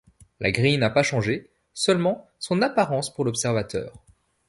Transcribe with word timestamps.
La 0.39 0.49
grille 0.49 0.79
n'a 0.79 0.89
pas 0.89 1.03
changé, 1.03 1.51
seulement 1.75 2.27
son 2.39 2.63
apparence 2.63 3.13
pour 3.13 3.23
l'observateur. 3.23 4.03